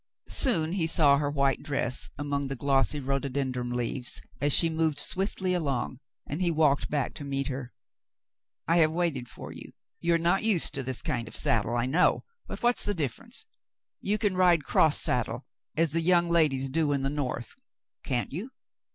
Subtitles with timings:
[0.29, 5.53] Soon he saw her white dress among the glossy rhododendron leaves as she moved swiftly
[5.53, 7.71] along, and he walked back to meet her.
[8.67, 9.73] "I have waited for you.
[9.99, 12.95] You are not used to this kind of a saddle, I know, but what's the
[12.95, 13.45] difference?
[13.99, 15.45] You can ride cross saddle
[15.77, 17.53] as the young ladies do in the North,
[18.03, 18.49] can't vou